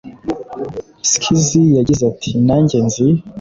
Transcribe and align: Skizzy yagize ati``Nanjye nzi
Skizzy 1.11 1.61
yagize 1.77 2.03
ati``Nanjye 2.11 2.77
nzi 2.85 3.05